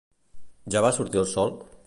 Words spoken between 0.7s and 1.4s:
Ja va sortir el